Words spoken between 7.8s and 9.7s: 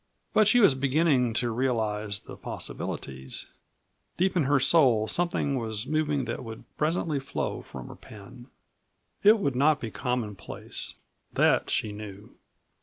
her pen. It would